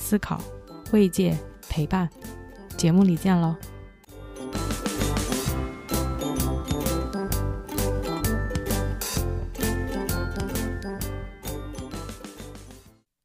[0.00, 0.42] 思考、
[0.92, 2.08] 慰藉、陪伴，
[2.76, 3.54] 节目里见喽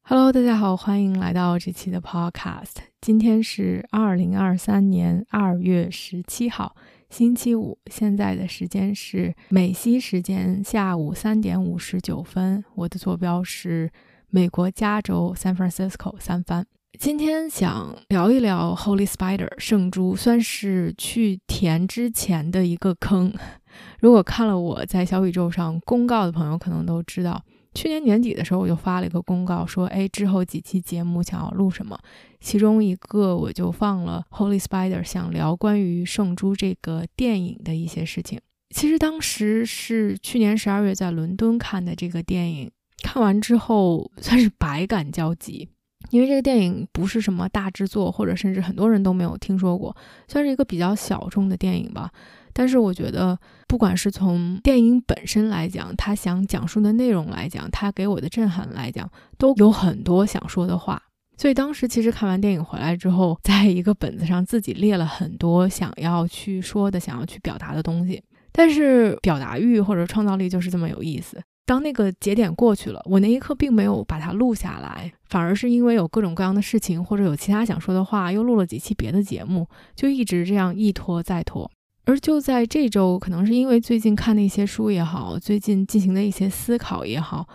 [0.02, 2.76] ！Hello，大家好，欢迎来到这期的 Podcast。
[3.00, 6.76] 今天是二零二三年二月十七号，
[7.10, 12.62] 星期五，现在的时间是美西时间下午三点五十九分。
[12.76, 13.90] 我的坐标是。
[14.28, 16.66] 美国加州 San Francisco 三番，
[16.98, 23.32] 今天想聊一聊 Holy Spider 圣猪，算是去填之前的一个坑。
[24.00, 27.42] 如果看了我在小宇宙上公告的朋友，可能都知道，
[27.74, 31.98] 去年年底的时候我就发了一个公告，说，哎，之后几期节目想要录什么，
[32.40, 38.40] 其中一个我就放了 Holy Spider，想聊关于圣猪这个电影的一些事情。
[38.74, 42.70] 其实当时是去年十二月在伦敦看的这个电影。
[43.02, 45.68] 看完之后算是百感交集，
[46.10, 49.96] 因为这个电影不是什么大制作，或者甚至很多人都没有听说过，
[50.28, 52.10] 算是一个比较小众的电影吧。
[52.52, 61.02] 但是我觉得，不管是从电影本身来讲，他想讲述的内容来讲，他给我的震撼来讲，都有很多想说的话。
[61.36, 68.22] 所以当时其实看完电影回来之后，在一个本子上自己列了很多想要去说的、想要去表达的东西。
[68.52, 71.38] 但是表达欲或者创造力就是这么有意思。
[71.66, 81.68] 当那个节点过去了，我那一刻并没有把它录下来，反而是因为有各种各样的事情，或者有其他想说的话，又录了几期别的节目，就一直这样一拖再拖。
[82.04, 87.48] 而就在这周，可能是因为最近看的一些书也好，最近进行的一些思考也好，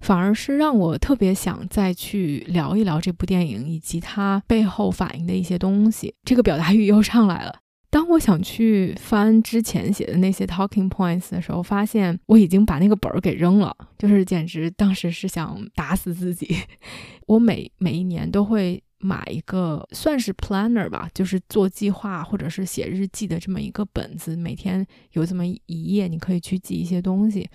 [0.00, 7.56] 反而是让我特别想再去聊一聊这部电影以及它背后反映的一些东西，这个表达欲又上来了。
[7.88, 16.56] 当我想去翻之前写的那些 talking points 的时候，发现我已经把那个本儿给扔了，就是简直当时是想打死自己。
[17.26, 27.48] 我每每一年都会买一个算是 planner 吧，就是做计划或者是写日记的这么一个本子，每天有这么一页，你可以去记一些东西。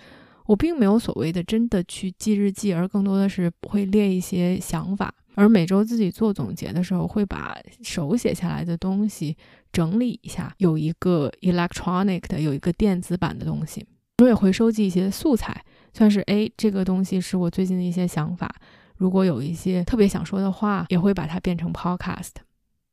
[0.46, 5.14] 我并没有所谓的真的去记日记，而更多的是会列一些想法。
[5.34, 9.36] 而每周自己做总结的时候，会把手写下来的东西
[9.72, 13.86] 整理一下，有一个 electronic 的，有一个电子版的东西。
[14.18, 18.54] 我也会收集一些素材，算是哎，这个东西是我最近的一些想法。
[18.96, 22.30] 如果有一些特别想说的话，也会把它变成 podcast。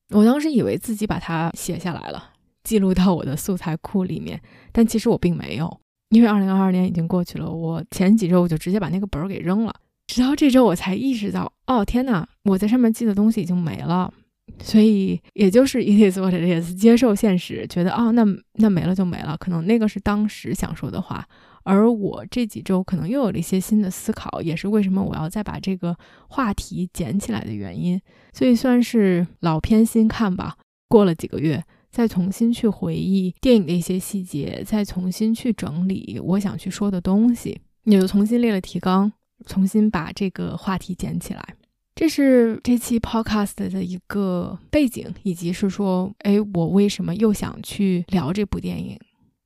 [0.09, 2.31] 我当时以为自己把它写下来了，
[2.63, 5.79] 记录到我的素材库里面，但其实我并没有，
[6.09, 7.47] 因为二零二二年已经过去了。
[7.51, 9.75] 我前几周我就直接把那个本儿给扔了。
[10.09, 14.11] 直到这周，我才意识到，哦天哪，我在上面记的东西已经没了，
[14.59, 21.23] 所以也就是 it is what it is，接受现实，觉得哦，那那没了就没了，可能那个是当时想说的话，
[21.63, 25.95] 而我这几周可能又有了一些新的思考，也是为什么我要再把这个
[26.27, 28.01] 话题捡起来的原因，
[28.33, 30.57] 所以算是老片新看吧。
[30.87, 39.13] 过了几个月，再重新去回忆电影的一些细节，再重新去整理我想去说的东西，也就重新列了提纲。
[39.45, 41.55] 重新把这个话题捡起来，
[41.95, 48.97] 这是这期 podcast 的一个背景，以及是说，哎，我为什么又想去聊这部电影？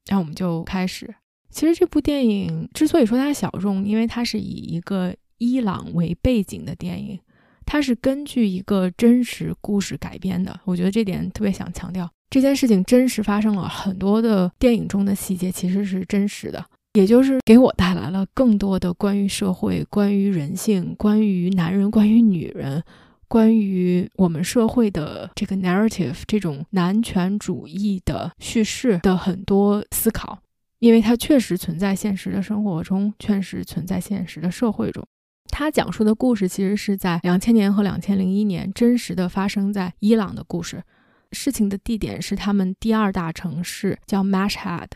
[0.08, 1.14] 然后我们就开始。
[1.50, 7.20] 其实这部电影之所以说它小众，因为它是以一个伊朗为背景的电影，
[7.66, 10.60] 它是根据一个真实故事改编的。
[10.66, 16.66] 我觉得这点特别想强调，这件事情真实发生了，很多的电影中的细节其实是真实的。
[16.94, 22.84] 也就是给我带来了更多的关于社会、关于人性、关于男人、关于女人、
[23.28, 30.38] 关于我们社会的这个 narrative 这种男权主义的叙事的很多思考，
[30.78, 35.04] 因为它确实存在现实的生活中，确实存在现实的社会中。
[35.48, 40.84] 他讲述的故事其实是在两千年和两千零一年真实的发生在伊朗的故事，
[41.32, 44.90] 事情的地点是他们第二大城市，叫 Mashhad。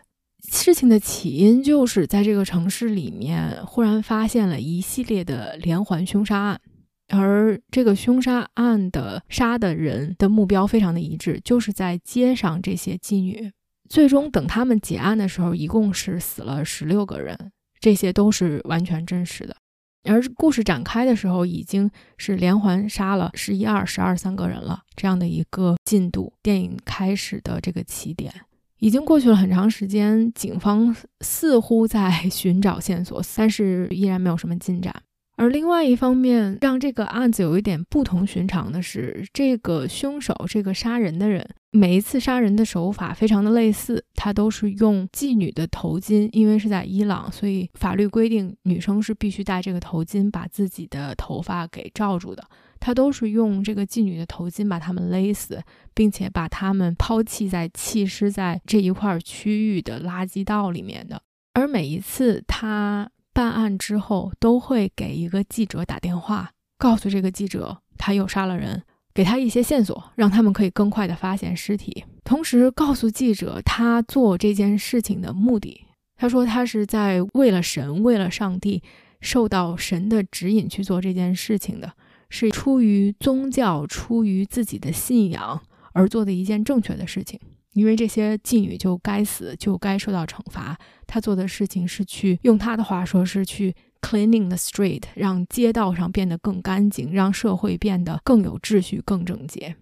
[0.49, 6.61] 事情的起因就是在这个城市里面忽然发现了一系列的连环凶杀案，
[7.09, 13.51] 而这个凶杀案的杀的人的目标非常的一致，就是在街上这些妓女。
[13.89, 19.55] 最终等他们结案的时候，一共是死了十六个人，这些都是完全真实的。
[20.03, 26.33] 而故事展开的时候，已经是连环杀了十一二、十二三个人了，这样的一个进度。
[26.41, 28.33] 电影开始的这个起点，
[28.79, 34.93] 已经过去了很长时间，警方似乎在 寻找线索，但是依然没有什么进展。
[35.39, 52.43] 而另外一方面，让这个案子有一点不同寻常的是，这个凶手，这个杀人的人，每一次杀人的手法非常的类似，他都是用妓女的头巾，因为是在伊朗，所以法律规定女生是必须戴这个头巾，把自己的头发给罩住的。
[52.79, 55.61] 他都是用这个妓女的头巾把他们勒死，
[55.93, 61.21] 并且把他们抛弃在弃尸在这一块区域的垃圾道里面的。
[61.53, 63.09] 而每一次他。
[63.33, 68.81] 办案之后，都会给一个记者打电话，告诉这个记者他又杀了人，
[69.13, 75.85] 给他一些线索，让他们可以更快的发现尸体，同时告诉记者他做这件事情的目的。
[76.15, 78.81] 他说他是在为了神，为了上帝，
[79.21, 81.93] 受到神的指引去做这件事情的，
[82.29, 85.61] 是出于宗教、出于自己的信仰
[85.93, 87.39] 而做的一件正确的事情。
[87.73, 90.75] 因为这些妓女就该死，就该受到惩罚。
[91.05, 99.75] 他做的事情是去用他的话说是去 cleaning the street，让街道上变得更干净，让社会变得更有秩序、更整洁。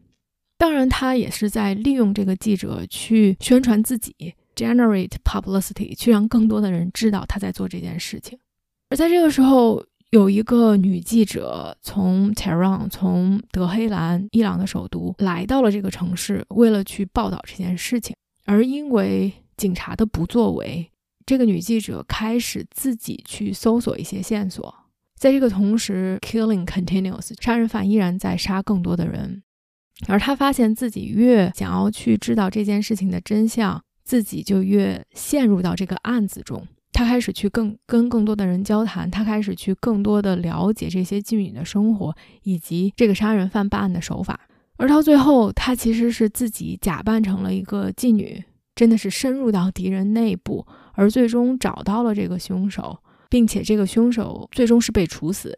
[0.57, 4.13] 当然，他也是在利用这个记者去宣传自己
[4.55, 8.37] ，generate publicity，去让更多的人知道他在做这件事情。
[8.89, 18.15] 而在这个时候，有一个女记者从 Tehran，从德黑兰，伊朗的首都，来到了这个城市，为了去报道这件事情。
[18.45, 20.89] 而因为警察的不作为，
[21.25, 24.73] 这个女记者开始自己去搜索一些线索。
[25.19, 29.43] 在这个同时，Killing continues，杀人犯依然在杀更多的人。
[30.07, 36.65] 而她发现自己越想要去知道这件事情的真相，自己就越陷入到这个案子中。
[36.95, 44.39] 他开始去更跟更多的人交谈，他开始去更多的了解这些妓女的生活以及这个杀人犯办案的手法，
[44.77, 48.41] 而到最后，他其实是自己假扮成了一个妓女，
[48.75, 52.97] 真的是深入到敌人内部，而最终找到了这个凶手，
[53.29, 55.53] 并且这个凶手最终是被处死。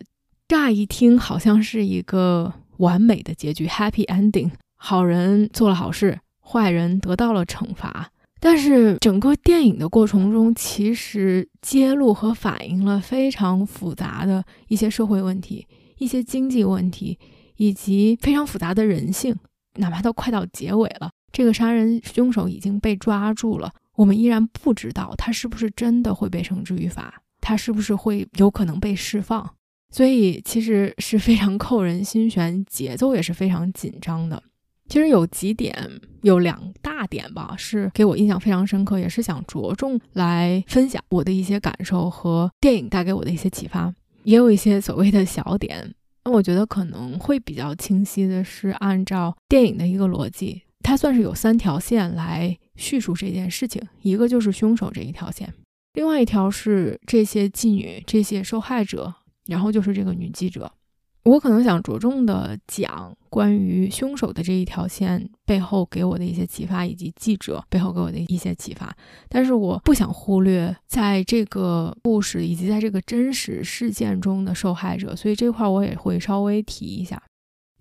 [0.48, 8.10] 乍一听好像是一个完美的结局，Happy Ending，好人做了好事，坏人得到了惩罚。
[8.39, 15.68] 但是整个电影的过程中，其实揭露和反映了非常复杂的一些社会问题、
[15.98, 17.18] 一些经济问题，
[17.57, 19.36] 以及非常复杂的人性。
[19.80, 29.54] 哪怕都快到结尾了，这个杀人凶手已经被抓住了，我们依然不知道他是不是真的会被绳之于法，他是不是会有可能被释放。
[29.89, 34.42] 所以其实是非常扣人心弦，节奏也是非常紧张的。
[34.88, 35.74] 其实有几点，
[36.22, 43.94] 有两大点吧，是给我印象非常深刻，也是想着重来分享我的一些感受和电影带给我的一些启发。
[44.24, 45.94] 也有一些所谓的小点，
[46.25, 55.54] 那我觉得可能会比较清晰的是，按照电影的一个逻辑，它算是有三条线来叙述这件事情，一个就是凶手这一条线，
[55.94, 59.13] 另外一条是这些妓女、这些受害者，
[59.45, 60.72] 然后就是这个女记者。
[61.27, 68.95] 我可能想着重的讲关于凶手的这一条线背后给我的一些启发，以及记者背后给我的一些启发，
[69.27, 77.22] 但是我不想忽略在这个故事以及在这个真实事件中的受害者，所以这块我也会稍微提一下。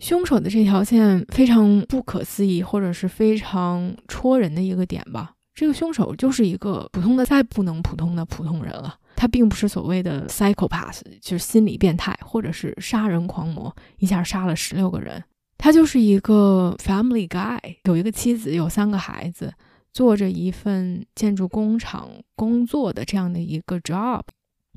[0.01, 5.36] 凶手的这条线非常不可思议，或者是非常戳人的一个点吧。
[5.57, 8.95] 这个凶手就是一个普通的再不能普通的普通人了。
[9.17, 15.25] 他并不是所谓的 psychopath，就是心理变态，或者是杀人狂魔，一下杀了十六个人。
[15.57, 19.51] 他就是一个 family guy，有一个妻子，有三个孩子，
[19.95, 24.21] 做着一份建筑工厂工作的这样的一个 job。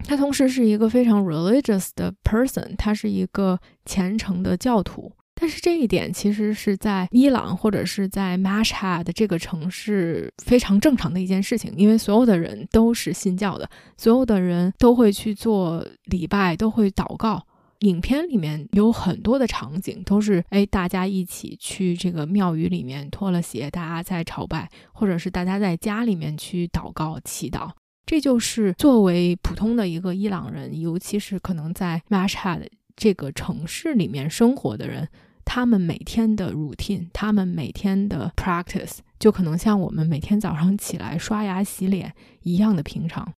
[0.06, 5.12] 他同时是一个非常 religious 的 person，他是一个虔诚的教徒。
[5.40, 17.42] 但是这一点其实是在伊朗或者是在 Mashhad 这个城市非常正常的一件事情，因为所有的人都是信教的，所有的人都会去做礼拜，都会祷告。
[17.80, 27.70] 影片里面有很多的场景都是，哎，大家一起去这个庙宇里面脱了鞋，大家在朝拜，或者是大家在家里面去祷告祈祷。
[28.06, 32.68] 这就是作为普通的一个伊朗人，尤其是可能在 Mashhad
[32.98, 35.08] 这个城市里面生活的人。
[35.46, 43.34] 他们每天的 routine，他们每天的 practice，就可能像我们每天早上起来刷牙洗脸一样的平常。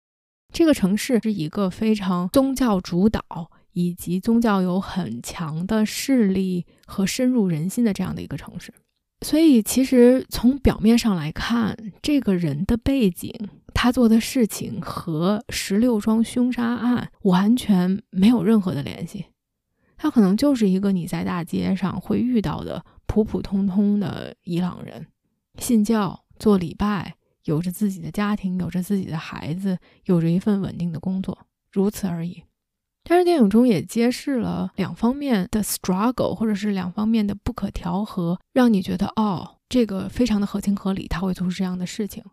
[0.54, 3.24] 这个城市是一个非常宗教主导，
[3.72, 8.74] 以及宗教有很强的势力和深入人心的这样的一个城市。
[9.26, 13.34] 所以，其实从表面上来看，这个人的背景，
[13.74, 19.28] 他做的事情和十六桩凶杀案完全没有任何的联系。
[20.02, 25.06] 他可能就是一个你在大街上会遇到的普普通通的伊朗人，
[25.60, 31.38] 信教、做礼拜，有着自己的家庭，有着自己的孩子，有着一份稳定的工作，
[31.72, 32.42] 如此而已。
[33.04, 42.24] 但是电影中也揭示了两方面的 struggle，或者是两方面的不可调和，让你觉得哦，这个非常的合情合理，他会做出这样的事情。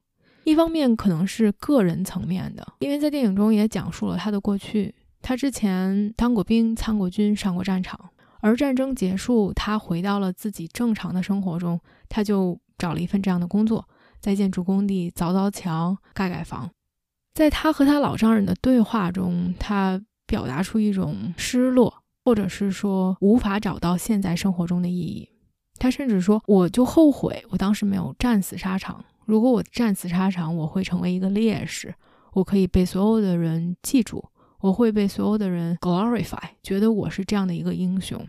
[0.45, 8.11] 一方面可能是个人层面的，因为在电影中也讲述了他的过去，他之前当过兵、参过军、上过战场，
[8.41, 13.89] 而战争结束，他回到了自己正常的生活中，他就找了一份这样的工作，
[14.21, 16.71] 在建筑工地凿凿墙、盖盖房。
[17.35, 20.01] 在他和他老丈人的对话中，他。
[20.29, 25.27] 表达出一种失落，或者是说无法找到现在生活中的意义。
[25.79, 29.03] 他甚至说：“我就后悔我当时没有战死沙场。
[29.25, 31.95] 如果我战死沙场，我会成为一个烈士，
[32.35, 34.23] 我可以被所有的人记住，
[34.61, 38.27] 我会被所有的人 glorify，觉得我是这样的一个英雄。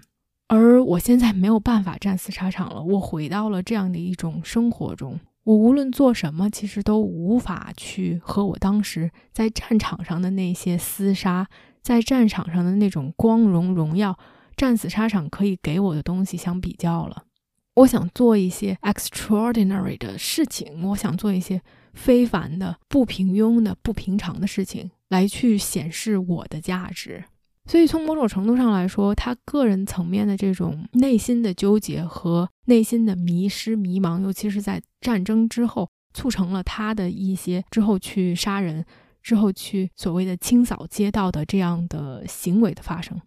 [0.48, 5.20] 而我现在没有办法战死沙场了，我回到了这样的一种生活中。
[5.44, 11.48] 我无论做什么，其实都无法去和我当时在战场上的那些厮杀。”
[11.82, 14.20] 在战场上的那种光荣荣耀，
[14.58, 17.24] 战死沙场可以给我的东西相比较了。
[17.76, 21.62] 我想做一些 extraordinary 的事情，我想做一些
[21.94, 27.24] 非凡的、不平庸的、不平常的事情，来去显示我的价值。
[27.66, 38.86] 所以，从某种程度上来说，他个人层面的这种内心的纠结和内心的迷失、迷茫，尤其是在战争之后，促成了他的一些之后去杀人。
[39.22, 43.20] 之后去所谓的清扫街道的这样的行为的发生，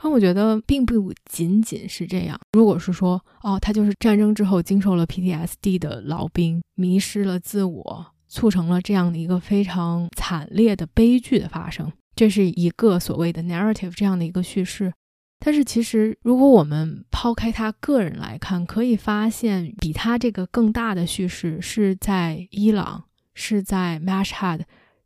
[0.00, 2.40] 而我觉得并不仅仅是这样。
[2.52, 14.92] 如果是说，哦，他就是战争之后经受了 PTSD 的老兵，迷失了自我，促成了这样的一个非常惨烈的悲剧的发生，这是一个所谓的 narrative 这样的一个叙事。
[15.40, 24.60] 但是其实，如果我们抛开他个人来看，可以发现比他这个更大的叙事是在伊朗，是在 Mashhad。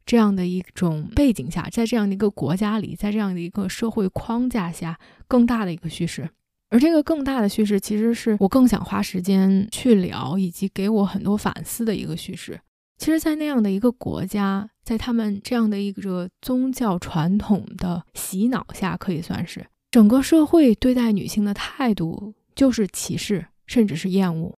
[0.06, 6.28] 这样的一种背景下，在这样的一个国家里，在这样的一个社会框架下，更大的一个叙事，
[6.68, 12.60] 而这个更大的叙事，其实是我更想花时间去聊，以及给我很多反思的一个叙事。
[13.04, 24.56] 其实，在那样的一个国家，在他们这样的一个宗教传统的洗脑下，可以算是整个社会对待女性的态度就是歧视，甚至是厌恶。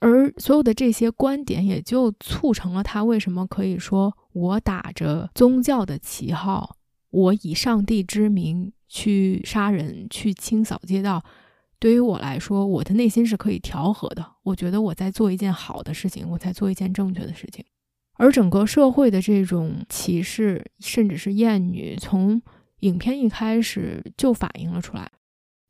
[0.00, 6.76] 而所有的这些观点，也就促成了他为什么可以说：“我打着宗教的旗号，
[7.08, 11.24] 我以上帝之名去杀人、去清扫街道。
[11.78, 14.32] 对于我来说，我的内心是可以调和的。
[14.42, 17.64] 我觉得我在做一件好的事情，我在做一件正确的事情。
[18.18, 22.40] 而整个社会的这种歧视，甚至是厌女，从
[22.80, 25.10] 影片一开始就反映了出来。”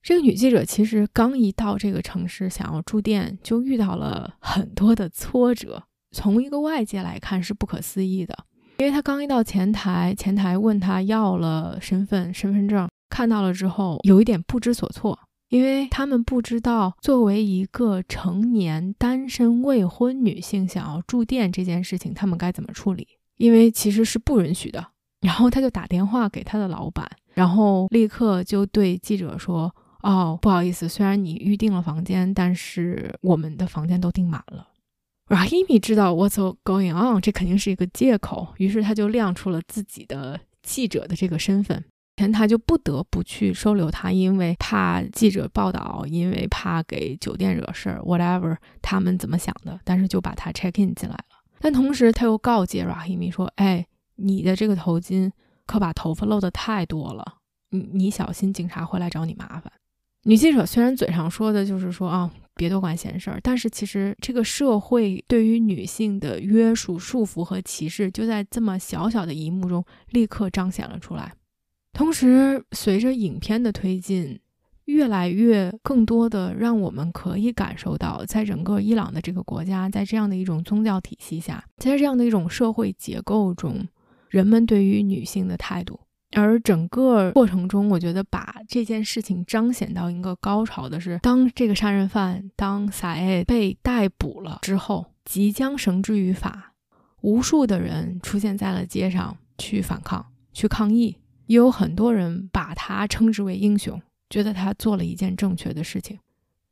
[0.03, 5.83] 这个女记者其实刚一到这个城市，想要住店，就遇到了很多的挫折。
[6.13, 8.37] 从一个外界来看是不可思议的，
[8.79, 24.87] 因为她刚一到前台，前台问她要了身份、身份证，看到了之后有一点不知所措，因为他们不知道作为一个成年单身未婚女性想要住店这件事情，他们该怎么处理，因为其实是不允许的。
[25.21, 29.75] 然后他就打电话给他的老板，然后立刻就对记者说。
[30.03, 34.69] 哦，不好意思，虽然你预定了房间，但是我们的房间都订满了。
[35.27, 41.85] Rahimi 知道 What's going on，这肯定是一个借口，于是他就亮出了自己的记者的这个身份，
[42.17, 51.25] 前他就不得不去收留他，因为怕记者报道，因为怕给酒店惹事儿，whatever 他们怎么想的，但是就把他 check in 进来了。
[51.59, 55.31] 但同时他又告诫 Rahimi 说：“哎，你的这个头巾
[55.67, 57.37] 可把头发露得太多了，
[57.71, 59.71] 你你小心警察会来找你麻烦。”
[60.25, 71.33] 女记者虽然嘴上说的就是说啊，别多管闲事儿，但是其实这个社会对于女性的约束、束缚和歧视，就在这么小小的一幕中立刻彰显了出来。
[71.97, 74.39] 同时，随着影片的推进，
[74.85, 83.89] 越来越更多的让我们可以感受到，在整个伊朗的这个国家，在这样的一种宗教体系下，在这样的一种社会结构中，
[84.29, 85.99] 人们对于女性的态度。
[86.33, 96.75] 而整个过程中，我觉得把这件事情彰显到一个高潮的是，当这个杀人犯当萨艾被逮捕了之后，即将绳之于法，
[97.23, 104.01] 无数的人出现在了街上去反抗、去抗议，也有很多人把他称之为英雄，
[104.31, 106.19] 觉得他做了一件正确的事情。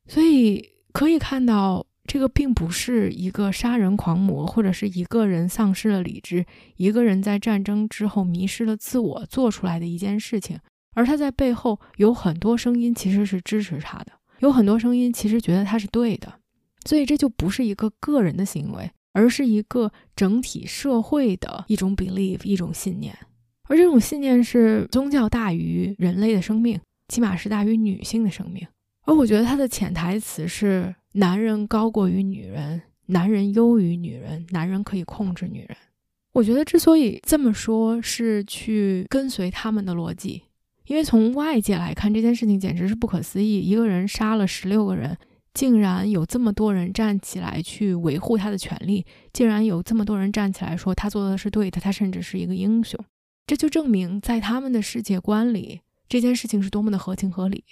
[0.07, 6.45] 所以可以看到，这个并不是一个杀人狂魔，或者是一个人丧失了理智，
[6.77, 10.59] 一个人在战争之后迷失了自我做出来的一件事情，
[10.95, 16.35] 而他在背后有很多声音其实是支持他的，有很多声音其实觉得他是对的，
[16.85, 23.17] 所以这就不是一个个人的行为，而是一个整体社会的一种 belief，一种信念，
[23.69, 28.67] 而这种信念是宗教大于人类的生命，起码是大于女性的生命。
[29.07, 35.77] 而我觉得它的潜台词是：男人高过于女人，男人优于女人，男人可以控制女人。
[36.33, 40.43] 我觉得之所以这么说，是去跟随他们的逻辑，
[40.87, 43.61] 因为从外界来看，这件事情简直是不可思议。
[43.61, 45.17] 一个人杀了十六个人，
[45.53, 52.99] 竟然有这么多人站起来去维护他的权利，竟然有这么多人站起来说他做的是对的，他甚至是一个英雄。
[53.47, 57.65] 这就证明，在他们的世界观里，这件事情是多么的合情合理。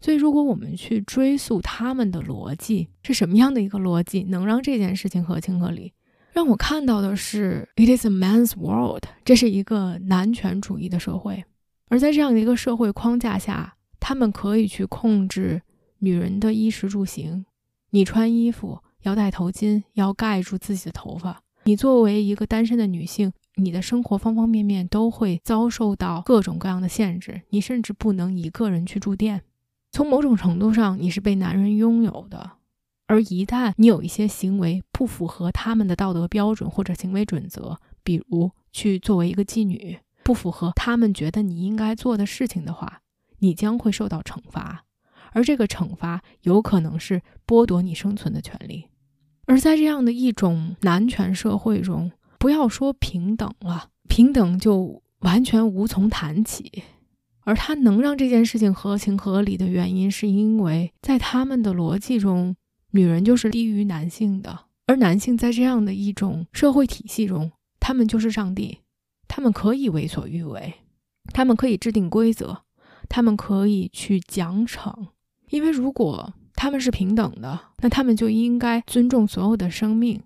[0.00, 5.92] 所以，如果我们去追溯他们的逻辑是什么样的一个逻辑，能让这件事情合情合理，
[6.32, 11.44] 让我看到的是，it is a man's world，这是一个男权主义的社会。
[11.88, 15.60] 而在这样的一个社会框架下，他们可以去控制
[15.98, 17.44] 女人的衣食住行。
[17.90, 21.42] 你穿衣服要戴头巾，要盖住自己的头发。
[21.64, 27.42] 你作为一个单身的女性，你的生活方方面面都会遭受到各种各样的限制。
[27.50, 29.42] 你甚至不能一个人去住店。
[29.90, 32.52] 从某种程度上，你是被男人拥有的，
[33.06, 43.00] 而一旦你有一些行为不符合他们的道德标准或者行为准则，比如去作为一个妓女，不符合他们觉得你应该做的事情的话，
[43.38, 44.84] 你将会受到惩罚，
[45.32, 48.88] 而这个惩罚有可能是剥夺你生存的权利。
[49.46, 56.84] 而在这样的一种男权社会中，不要说平等了，平等就完全无从谈起。
[57.42, 62.54] 而他能让这件事情合情合理的原因，是因为在他们的逻辑中，
[62.90, 68.80] 女人就是低于男性的，而男性在这样的一种社会体系中，他们就是上帝，
[69.26, 70.74] 他们可以为所欲为，
[71.32, 72.64] 他们可以制定规则，
[73.08, 75.08] 他们可以去奖惩，
[75.48, 80.20] 因为如果他们是平等的，那他们就应该尊重所有的生命，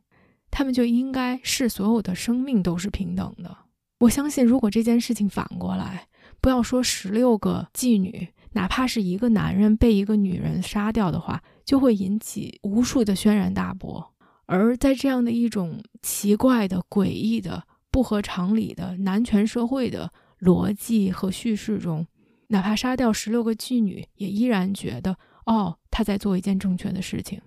[0.52, 3.56] 他们就应该是所有的生命都是平等的。
[4.00, 6.06] 我相信，如果这件事情反过来，
[6.40, 14.12] 不要说十六个妓女，哪怕是一个男人被一个女人杀掉的话，就会引起无数的轩然大波。
[14.46, 22.06] 而在这样的一种奇怪的、诡异的、不合常理的男权社会的逻辑和叙事中，
[22.48, 27.40] 哪怕杀掉十六个妓女，也依然觉得哦，他在做一件正确的事情。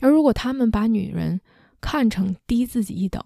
[0.00, 1.40] 而如果他们把女人
[1.82, 3.22] 看成低自己一等，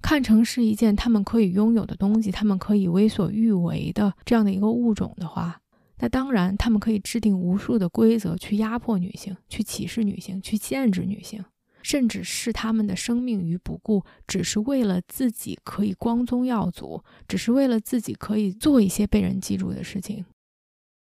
[0.00, 5.60] 看成是一件他们可以拥有的东西，他们可以为所欲为的这样的一个物种的话，
[5.98, 11.42] 那当然他们可以制定无数的规则去压迫女性，去歧视女性，去限制女性，
[11.82, 20.24] 甚至视他们的生命于不顾，只是为了自己可以光宗耀祖，只是为了自己可以做一些被人记住的事情。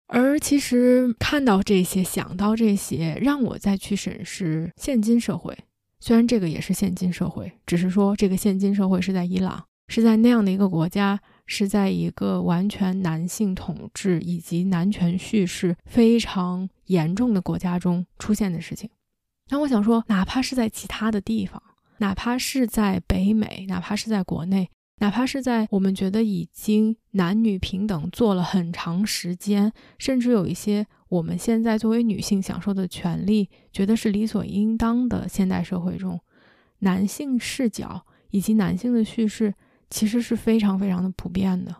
[0.08, 5.56] 而其实看到这些，想到这些，让我再去审视现今社会。
[6.00, 18.88] 虽然这个也是现今社会，只是说这个现今社会是在伊朗，是在那样的一个国家，是在一个完全男性统治以及男权叙事非常严重的国家中出现的事情。
[19.50, 21.62] 那我想说，哪怕是在其他的地方，
[21.98, 30.86] 哪怕是在北美，哪怕是在国内，哪怕是在我们觉得已经男女平等做了很长时间，甚至有一些。
[31.08, 35.28] 我们现在作为女性享受的权利，觉得是理所应当的。
[35.28, 36.20] 现代社会中，
[36.80, 39.54] 男性视角以及男性的叙事
[39.88, 41.74] 其实是非常非常的普遍的。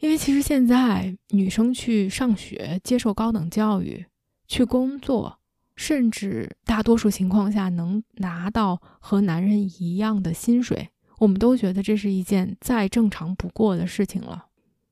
[0.00, 4.04] 因为其实现在女生去上学、接受高等教育、
[4.46, 5.38] 去工作，
[5.74, 14.46] 甚至大多数情况下能拿到和男人一样的薪水，我们都觉得这是一件再正常不过的事情了。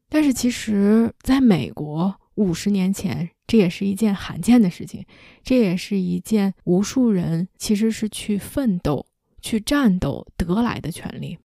[0.09, 5.05] 但是其实，在美国五十年前，这也是一件罕见的事情，
[5.45, 9.07] 这也是一件无数人其实是去奋斗、
[9.41, 11.39] 去战斗得来的权利，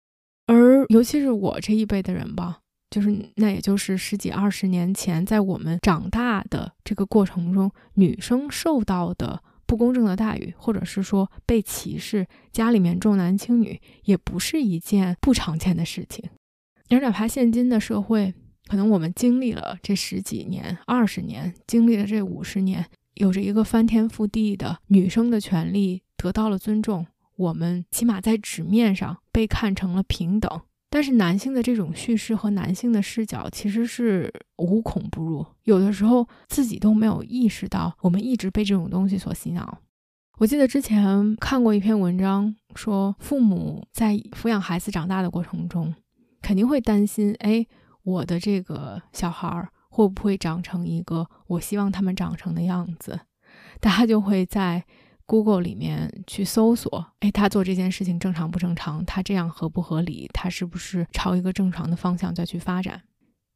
[0.47, 2.59] 而尤其是我这一辈的人吧，
[2.89, 16.29] 就是那也就是十几二十年前，在我们长大的这个过程中，女生受到的不公正的待遇，或者是说被歧视，家里面重男轻女，也不是一件不常见的事情，
[16.89, 18.33] 而哪怕现今的社会。
[18.69, 30.61] 可能我们经历了这十几年、二十年，经历了这五十年，有着一个翻天覆地的女生的权利得到了尊重，我们起码在纸面上被看成了平等。
[30.91, 39.79] 但是男性的这种叙事和男性的视角其实是无孔不入，有的时候自己都没有意识到，我们一直被这种东西所洗脑。
[40.37, 45.93] 我记得之前看过一篇文章，说父母在抚养孩子长大的过程中，
[46.39, 47.65] 肯定会担心：哎，
[48.03, 53.19] 我的这个小孩会不会长成一个我希望他们长成的样子？
[53.79, 54.83] 大家就会在
[55.25, 59.05] Google 里面去搜索：哎，他做这件事情正常不正常？
[59.05, 60.29] 他这样合不合理？
[60.33, 63.01] 他是不是朝一个正常的方向再去发展？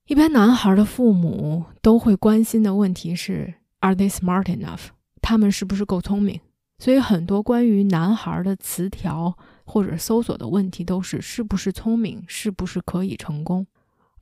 [0.08, 4.88] 一般男孩的父母都会关心的问题是：Are they smart enough？
[5.22, 6.42] 他们是不是够聪明？
[6.80, 13.66] 所以很多关于男孩的词条或者搜索的问题都是是不是聪明，是不是可以成功。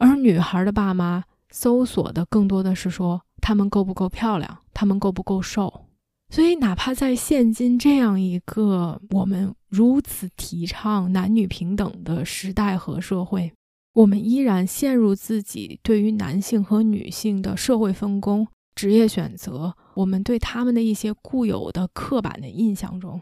[0.01, 5.85] 而女孩的爸妈搜索的更多的是说他们够不够漂亮，他们够不够瘦。
[6.33, 13.53] 所以哪怕在现今这样一个我们如此提倡男女平等的时代和社会，
[13.93, 18.47] 我们依然陷入自己对于男性和女性的社会分工。
[18.73, 23.21] 职业选择，我们对他们的一些固有的刻板的印象中，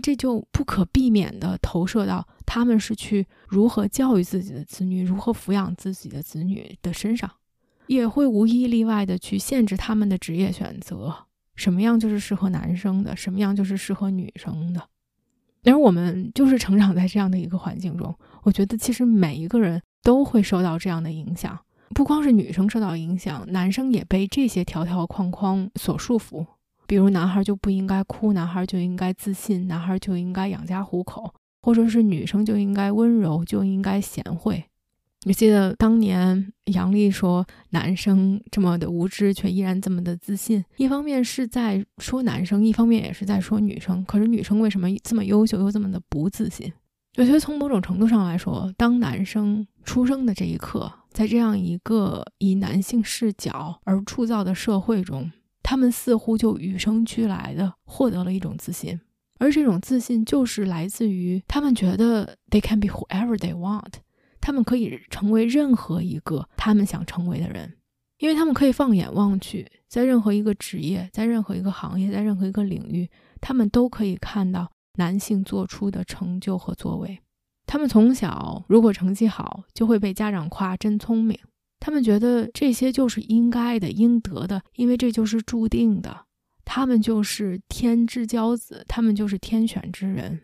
[0.00, 7.30] 这就不可避免地投射到他们是去如何教育自己的子女，如何抚养自己的子女的身上，
[7.86, 11.14] 也会无一例外地去限制他们的职业选择，
[11.54, 14.88] 什么样就是适合男生的，什么样就是适合女生的。
[15.64, 21.58] 而我们就是成长在这样的一个环境中，我觉得其实每一个人都会受到这样的影响。
[21.94, 26.46] 不光是女生受到影响，男生也被这些条条框框所束缚。
[26.86, 34.64] 比如，男孩就不应该哭，男孩就应该自信，男孩就应该养家糊口，或者是女生就应该温柔，就应该贤惠。
[35.26, 44.04] 我记得当年杨笠说男生这么的无知，却依然这么的自信，一方面是在说男生，一方面也是在说女生。
[44.04, 46.72] 可是女生为什么这么优秀，又这么的不自信？
[47.16, 50.92] 我觉得从某种程度上来说，当男生出生的这一刻。
[51.16, 55.32] 在这样一个以男性视角而铸造的社会中，
[55.68, 59.00] 他们似乎就与生俱来的获得了一种自信，
[59.40, 63.94] 而这种自信就是来自于他们觉得 they can be whoever they want，
[64.40, 67.78] 他们可以成为任何一个他们想成为的人，
[68.18, 77.18] 因为他们可以放眼望去，在任何一个职业，在任何一个行业，在任何一个领域，他们都可以看到男性做出的成就和作为。
[77.66, 81.36] 他们从小如果成绩好，就会被家长夸真聪明。
[81.78, 86.26] 他们觉得这些就是应该的、应得的，因为这就是注定的。
[86.64, 90.42] 他们就是天之骄子，他们就是天选之人。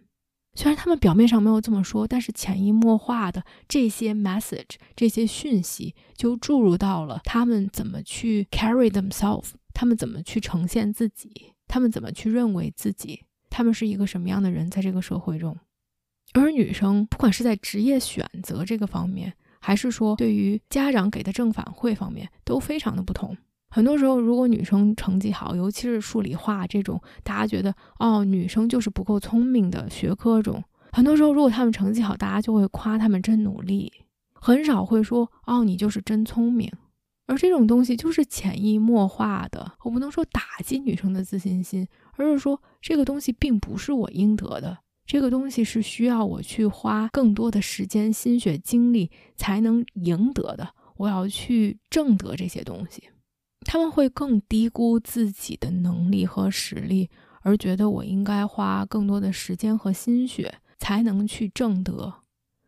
[0.54, 15.58] 虽然他们表面上没有这么说，但是潜移默化的这些 message、这些讯息就注入到了他们怎么去 carry themselves，他们怎么去呈现自己，他们怎么去认为自己，他们是一个什么样的人，在这个社会中。
[16.34, 23.36] 而女生，不管是在职业选择这个方面，还是说对于家长给的正反馈方面，都非常的不同。
[23.70, 33.90] 很多时候，如果女生成绩好，尤其是数理化这种大家觉得哦，女生就是不够聪明的学科中，很多时候如果她们成绩好，大家就会夸她们真努力，
[34.34, 36.70] 很少会说哦，你就是真聪明。
[37.28, 41.86] 而这种东西就是潜移默化的，我不能说打击女生的自信心，
[42.18, 44.76] 而是说这个东西并不是我应得的。
[45.06, 50.74] 这个东西是需要我去花更多的时间、心血、精力才能赢得的。
[50.96, 53.10] 我要去挣得这些东西，
[53.66, 57.10] 他们会更低估自己的能力和实力，
[57.40, 62.14] 而觉得我应该花更多的时间和心血才能去挣得。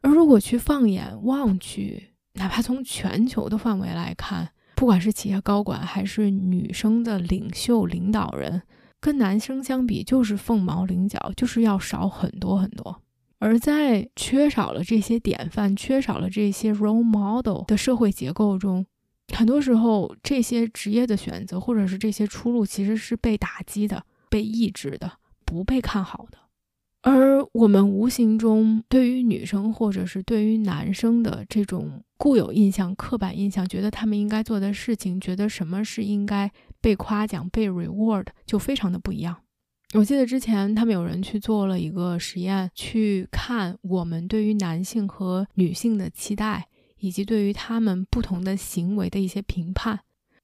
[0.03, 8.62] 而如果去放眼望去，哪怕从全球的范围来看，不管是企业高管还是女生的领袖、领导人。
[9.05, 13.03] 跟男生相比，就是凤毛麟角，就是要少很多很多。
[13.38, 18.87] 而在缺少了这些典范、缺少了这些 role model 的社会结构中，
[19.35, 25.12] 很多时候这些职业的选择或者是这些出路，其实是被打击的、被抑制的、
[25.45, 26.38] 不被看好的。
[27.03, 36.51] 而我们无形中对于女生或者是对于男生的这种固有印象、刻板印象，觉得他们应该做的事情，觉得什么是应该。
[36.85, 39.35] 被夸奖、被 reward 就非常的不一样。
[39.94, 46.68] 我记得之前他们有人去做了一个实验，去看我们对于男性和女性的期待，
[46.99, 50.01] 以及对于他们不同的行为的一些评判。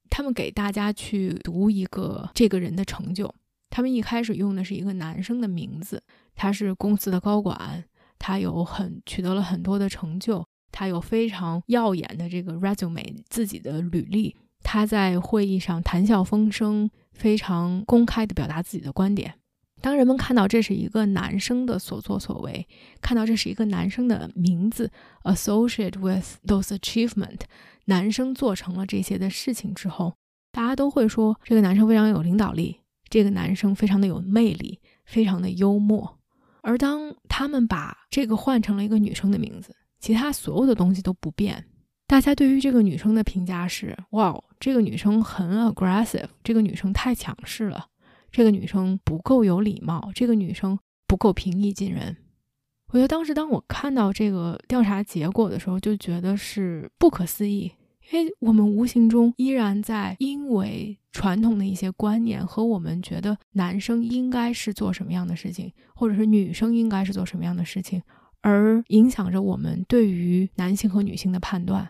[0.09, 3.31] 他们给大家去读一个这个人的成就。
[3.69, 6.01] 他们一开始用的是一个男生的名字，
[6.33, 7.83] 他是公司的高管，
[8.17, 14.35] 他有很取得了很多的成就，他有非常耀眼的这个 resume 自己的履历。
[14.63, 19.35] 他在会议上谈笑风生，非常公开地表达自己的观点。
[19.81, 22.67] 当人们看到这是一个男生的所作所为，
[23.01, 24.91] 看到这是一个男生的名字
[25.23, 27.39] associate with those achievement，
[27.85, 30.13] 男生做成了这些的事情之后，
[30.51, 36.19] 大家都会说这个男生非常有领导力，这个男生非常的有魅力，非常的幽默。
[36.61, 41.65] 而当他们把这个换成了一个女生的名字，其他所有的东西都不变。
[42.11, 47.85] 大家对于这个女生的评价是：哇，这个女生很 aggressive，这个女生太强势了，
[48.29, 52.17] 这个女生不够有礼貌，这个女生不够平易近人。
[52.89, 57.71] 我觉得当时当我看到这个调查结果的时候，就觉得是不可思议，
[58.11, 68.03] 因为我们无形中依然在因为传统的一些观念和我们觉得男生应该是做什么样的事情，或者是女生应该是做什么样的事情，
[68.41, 71.89] 而影响着我们对于男性和女性的判断。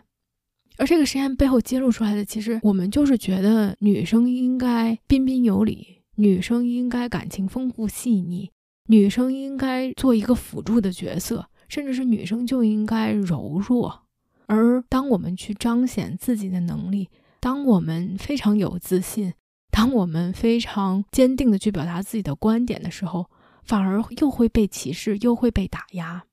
[0.78, 8.50] 而这个实验背后揭露出来的，其实我们就是觉得女生应该彬彬有礼，女生应该感情丰富细腻。
[8.88, 14.02] 女生应该做一个辅助的角色，甚至是女生就应该柔弱。
[14.46, 17.08] 而当我们去彰显自己的能力，
[17.38, 19.32] 当我们非常有自信，
[19.70, 23.30] 当我们非常坚定的去表达自己的观点的时候，
[23.62, 26.24] 反而又会被歧视，又会被打压。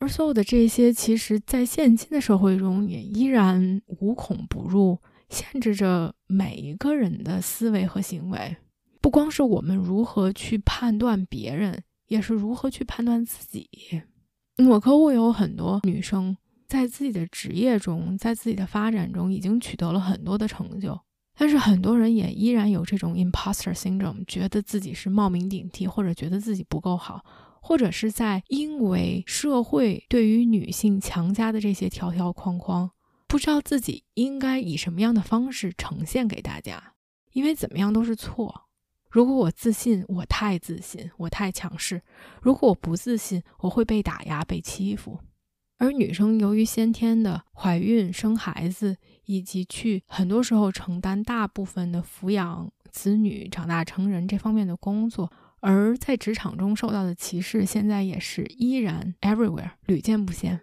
[0.00, 8.56] 而所有的这些，其实，在现今的社会中，也依然无孔不入，限制着每一个人的思维和行为。
[9.00, 13.68] 不光是我们如何去判断别人，也是如何去判断自己。
[14.68, 20.98] 我客户有很多女生，在自己的职业中，在自己的发展中，已经取得了很多的成就，
[21.36, 27.24] 但是很多人也依然有这种 imposter syndrome，觉得自己是冒名顶替，或者觉得自己不够好，
[27.66, 32.90] 或者是在因为社会对于女性强加的这些条条框框，
[33.26, 36.92] 不知道自己应该以什么样的方式呈现给大家，
[37.32, 38.68] 因为怎么样都是错。
[39.08, 42.00] 如果我自信，我太自信，我太强势；
[42.42, 45.18] 如果我不自信，我会被打压、被欺负。
[45.78, 55.32] 而女生由于先天的怀孕、生孩子，以及去很多时候承担大部分的抚养子女、长大成人这方面的工作，
[55.66, 60.60] 而在职场中受到的歧视，现在也是依然 everywhere，屡见不鲜。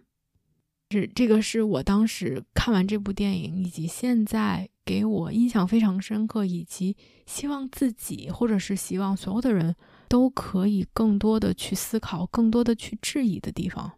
[0.92, 9.76] 是这个是我当时看完这部电影，以及现在给我印象非常深刻，以及希望自己或者是希望所有的人
[10.08, 13.94] 都可以更多的去思考，更多的去质疑的地方。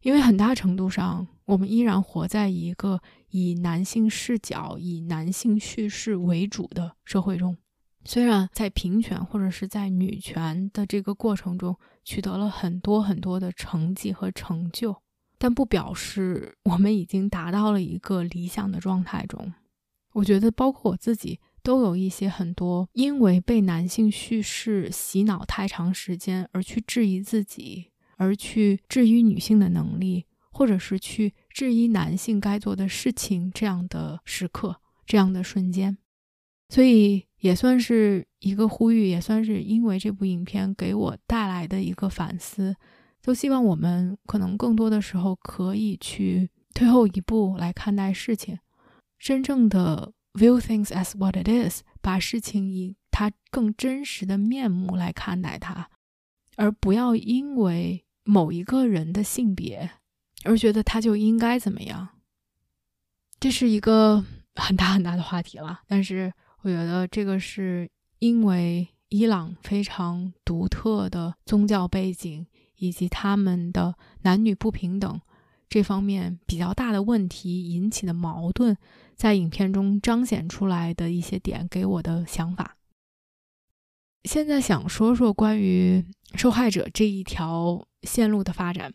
[0.00, 7.58] 因为很大程度上，我们依然活在一个以男性视角、以男性叙事为主的社会中。
[8.04, 15.02] 虽然在平权或者是在女权的这个过程中取得了很多很多的成绩和成就。
[15.40, 19.54] 但不表示我们已经达到了一个理想的状态中。
[20.14, 35.98] 我觉得，包括我自己，都有一些很多因为被男性叙事洗脑太长时间而去质疑自己，而去质疑女性的能力，或者是去质疑男性该做的事情这样的时刻、这样的瞬间。
[36.68, 42.76] 所以，也算是一个呼吁，也算是因为这部影片给我带来的一个反思。
[43.20, 48.58] 都希望我们可能更多的时候可以去退后一步来看待事情，
[49.18, 55.90] 真正的 view things as what it is，把事情以它更真实的面目来看待它，
[56.56, 59.90] 而不要因为某一个人的性别
[60.44, 62.08] 而觉得他就应该怎么样。
[63.40, 64.24] 这是一个
[64.54, 72.46] 很大很大的话题了，但是我觉得这个是因为伊朗非常独特的宗教背景。
[72.80, 75.20] 以及他们的男女不平等
[75.68, 78.76] 这方面比较大的问题引起的矛盾，
[79.16, 82.76] 在影片中彰显出来的一些点，给我的想法。
[84.22, 86.04] 现在想说说关于
[86.36, 88.94] 受害者这一条线路的发展，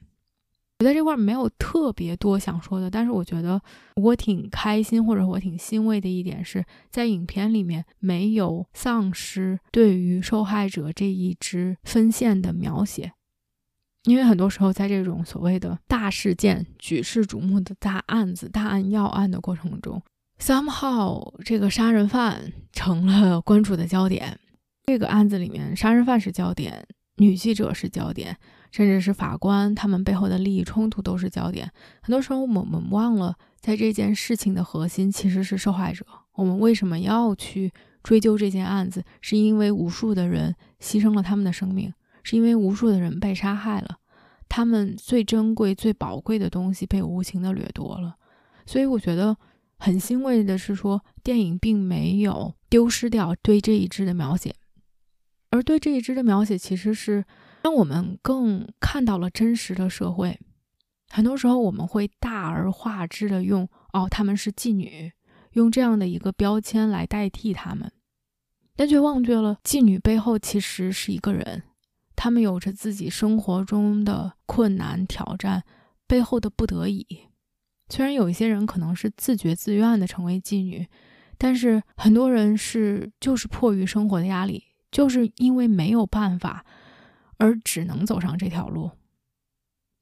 [0.83, 3.61] 我在这块没有特别多想说的，但是我觉得
[3.95, 13.13] 我挺开心或者我挺欣慰的一点是在影片里面没有丧失对于受害者这一支分线的描写。
[14.03, 20.03] 因为很多时候，在这种所谓的大事件、举世瞩目的大案子、大案要案的过程中
[20.37, 24.37] ，somehow 这个杀人犯成了关注的焦点。
[24.83, 28.37] 这个案子里面，杀人犯是焦点，女记者是焦点，
[28.73, 31.71] 甚至是法官他们背后的利益冲突都是焦点。
[32.01, 36.05] 很多时候，我们忘了，在这件事情的核心其实是受害者。
[36.33, 39.05] 我们为什么要去追究这件案子？
[39.21, 41.93] 是因为无数的人牺牲了他们的生命。
[42.25, 43.97] 是因为无数的人被杀害了，
[44.47, 48.15] 他们最珍贵、最宝贵的东西被无情的掠夺了，
[48.65, 49.35] 所以我觉得
[49.77, 54.55] 很欣慰的是，说电影并没有丢失掉对这一支的描写，
[55.49, 57.25] 而对这一支的描写其实是
[57.63, 60.37] 让我们更看到了真实的社会。
[61.09, 65.13] 很多时候我们会大而化之的用“哦，他们是妓女”，
[65.53, 67.89] 用这样的一个标签来代替他们，
[68.75, 71.63] 但却忘却了妓女背后其实是一个人。
[72.15, 75.63] 他们有着自己生活中的困难挑战
[76.05, 77.05] 背后的不得已。
[77.89, 80.87] 虽然有一些人可能是自觉自愿的成为妓女，
[81.37, 86.65] 但是很多人是就是迫于生活的压力，就是因为没有办法
[87.43, 88.89] 而只能走上这条路。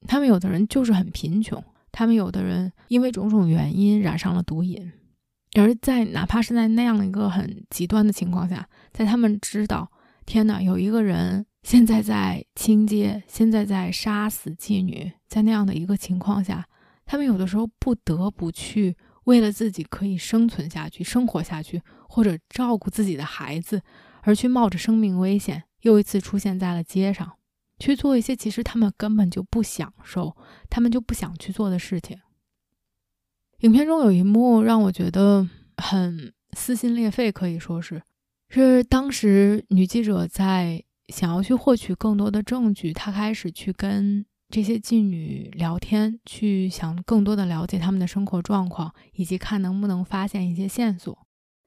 [0.06, 4.92] 他们有的人就是很贫穷，他们有的人因为种种原因染上了毒瘾，
[5.58, 9.90] 而在哪怕是在那样一个很极端的情况下，在他们知道
[10.24, 16.64] 天哪，有一个人现在在清街，现在在杀死妓女，在那样的一个情况下，
[17.04, 23.82] 他们有的时候不得不去为了自己可以生存下去、生活下去，或者照顾自己的孩子，
[24.22, 27.34] 而去冒着生命危险，又一次出现在了街上。
[27.78, 30.36] 去做一些其实他们根本就不享受、
[30.70, 32.16] 他们就不想去做的事情。
[33.60, 38.00] 影片中有一幕让我觉得很撕心裂肺，可以说是，
[38.48, 51.21] 是当时女记者在想要去获取更多的证据，她开始去跟这些妓女聊天，去想更多的了解他们的生活状况，以及看能不能发现一些线索。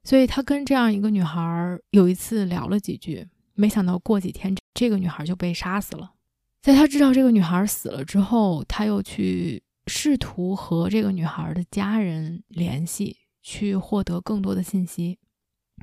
[0.05, 3.27] 所以他跟这样一个女孩有一次聊了几句。
[3.55, 6.13] 没想到过几天，这个女孩就被杀死了。
[6.61, 15.17] 在他知道这个女孩死了之后，他又去试图和这个女孩的家人联系，去获得更多的信息，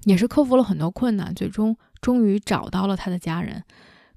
[0.04, 3.64] 也是克服了很多困难，最终终于找到了他的家人，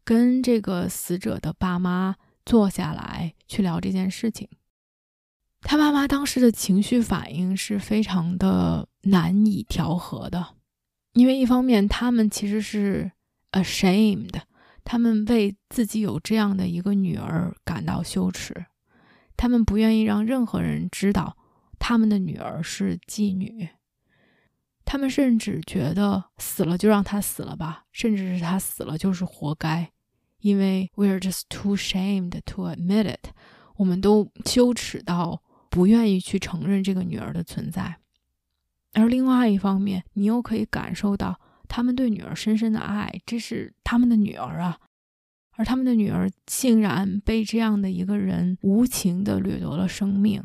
[0.03, 2.15] 跟这个死者的爸妈
[2.45, 4.49] 坐下来去聊这件事情。
[5.65, 10.55] 他爸妈当时的情绪反应是非常的难以调和的，
[11.11, 13.11] 因为一方面他们其实是。
[13.55, 14.33] ashamed，
[14.83, 18.65] 他们为自己有这样的一个女儿感到羞耻，
[19.37, 21.37] 他们不愿意让任何人知道
[21.79, 23.69] 他们的女儿是妓女，
[24.83, 29.89] 他们甚至觉得死了就让她死了吧，甚至是她死了就是活该，
[30.41, 33.29] 因为 we're just too ashamed to admit it，
[33.77, 35.41] 我们都羞耻到
[35.75, 37.97] 不愿意去承认这个女儿的存在，
[38.93, 41.37] 而另外一方面，你又可以感受到。
[41.67, 44.79] 他们对女儿深深的爱，这是他们的女儿啊，
[45.57, 50.41] 而他们的女儿竟然被这样的一个人无情的掠夺了生命，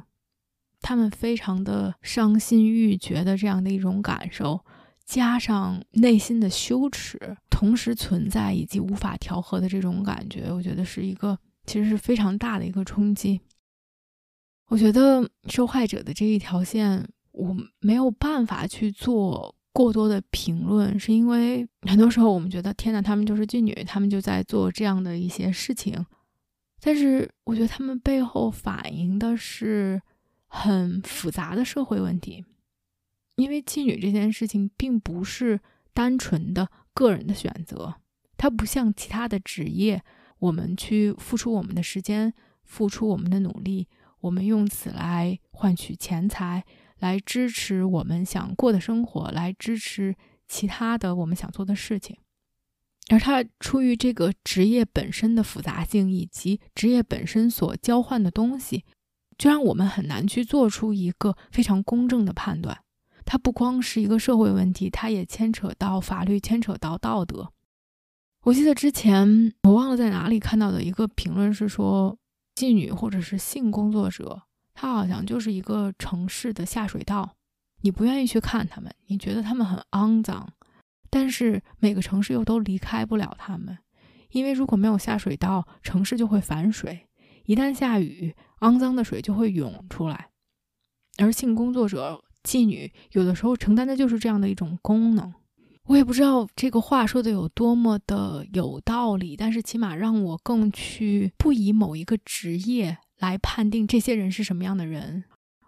[0.80, 4.64] 他们非常的伤心欲绝的这样的一种感受，
[5.04, 13.40] 加上内心的羞耻同时存在以及无法调和的这种感觉，我觉得是一个其实是非常大的一个冲击。
[14.70, 19.54] 我觉得受害者的这一条线，我没有办法去做。
[19.72, 26.04] 过多的评论，是因为很多时候我们觉得天哪，他们就是妓女，他们就在做这样的一些事情。
[26.80, 30.02] 但是我觉得他们背后反映的是
[30.48, 32.44] 很复杂的社会问题，
[33.36, 35.60] 因为妓女这件事情并不是
[35.94, 37.94] 单纯的个人的选择，
[38.36, 40.02] 它不像其他的职业，
[40.40, 43.86] 我们去付出我们的时间，付出我们的努力，
[44.20, 46.64] 我们用此来换取钱财。
[47.00, 50.14] 来支持我们想过的生活，来支持
[50.46, 52.18] 其他的我们想做的事情，
[53.08, 58.84] 而他出于这个职业本身的复杂性以及职业本身所交换的东西，
[59.38, 62.78] 就让我们很难去做出一个非常公正的判断。
[63.24, 67.50] 它不光是一个社会问题，它也牵扯到法律，牵扯到道德。
[68.42, 72.18] 我记得之前我忘了在哪里看到的一个评论是说，
[72.60, 74.42] 妓女或者是性工作者。
[74.74, 77.36] 它好像就是一个城市的下水道，
[77.80, 80.52] 你不愿意去看他们，你觉得他们很肮脏，
[81.08, 83.78] 但是每个城市又都离开不了他们，
[84.32, 87.08] 因为如果没有下水道，城市就会反水，
[87.46, 90.28] 一旦下雨，肮脏的水就会涌出来。
[91.16, 95.32] 而性工作者、妓女有的时候承担的就是这样的一种功能。
[95.90, 102.98] 我也不知道这个话说的有多么的有道理，但是起码让我更去不以某一个职业。
[103.18, 105.24] 来判定这些人是什么样的人，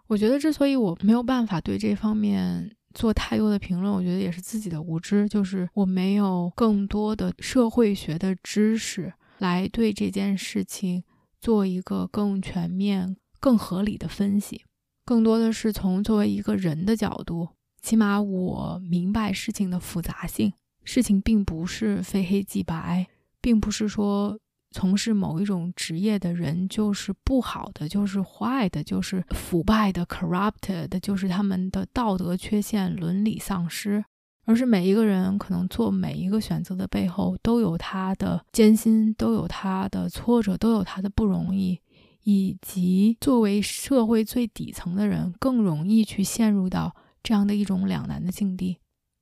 [0.07, 11.03] 我觉得之所以我没有办法对这方面做太多的评论，我觉得也是自己的无知，就是我没有更多的社会学的知识来对这件事情
[11.39, 14.63] 做一个更全面、更合理的分析，
[15.05, 17.49] 更多的是从作为一个人的角度，
[17.83, 20.51] 起码我明白事情的复杂性，
[20.83, 23.05] 事情并不是非黑即白，
[23.39, 24.39] 并不是说。
[24.75, 34.03] 从事某一种职业的人就是不好的，就是坏的，就是腐败的，corrupted 的，就是他们的道德缺陷、伦理丧失。
[34.45, 41.79] 而是每一个人可能做每一个选择的背后都有他的艰辛，都有他的挫折，都有他的不容易，
[42.23, 48.77] 以及作为社会最底层的人，更容易去陷入到这样的一种两难的境地，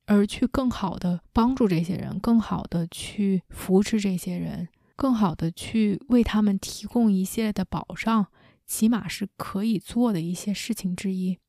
[0.08, 4.68] 而去更好的帮助这些人，更好的去扶持这些人。
[4.98, 8.28] 更好的去为他们提供一系列的保障，
[8.68, 11.40] 起码是可以做的一些事情之一。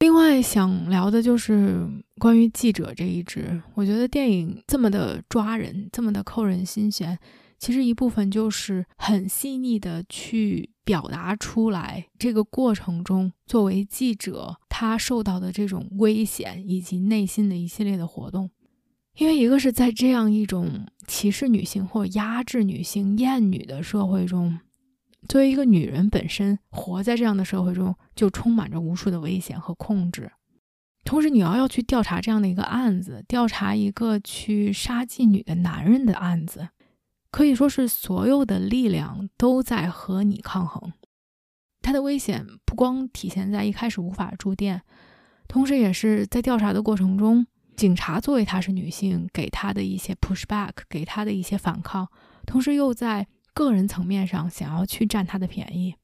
[0.00, 7.18] 另外想聊的就是关于记者这一支，我觉得电影这么的抓人，这么的扣人心弦，
[7.58, 18.50] 其实一部分就是很细腻的去表达出来这个过程中，作为记者他受到的这种危险以及内心的一系列的活动。
[19.16, 24.60] 因为一个是在这样一种歧视女性或压制女性、厌女的社会中。
[25.28, 30.30] 作为一个女人，本身活在这样的社会中，就充满着无数的危险和控制。
[31.04, 36.68] 同时，你要要去调查这样的一个案子，调查一个去杀妓女的男人的案子，
[37.30, 40.92] 可以说是所有的力量都在和你抗衡。
[41.80, 44.82] 他的危险不光体现在一开始无法住店，
[45.46, 52.08] 同时也是在调查的过程中，警察作为她是女性，给她的一些 push back，给她的一些反抗，
[52.46, 53.26] 同时又在。
[53.54, 55.96] 个人层面上想要去占他的便宜，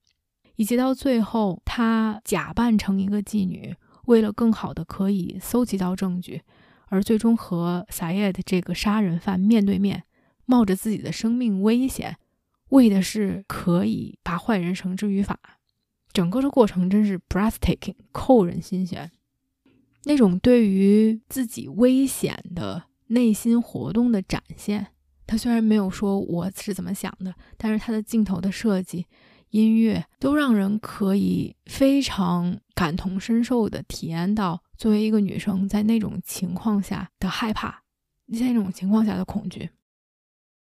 [0.57, 6.43] 以及到最后他假扮成一个妓女，为了更好的可以搜集到证据，
[6.89, 10.03] 而最终和 Sayed 这个杀人犯面对面，
[10.47, 12.17] 冒着自己的生命危险，
[12.71, 15.39] 为的是可以把坏人绳之于法。
[16.13, 19.11] 整个的过程真是 breathtaking，扣人心弦。
[20.05, 24.89] 那种对于自己危险的内心活动的展现。
[25.27, 29.07] 他虽然没有说我是怎么想的，但是他的镜头的设计、
[29.49, 37.83] 音乐都让人可以非常感同身受的体验到作为一个女生在那种情况下的害怕，
[38.39, 39.71] 在那种情况下的恐惧。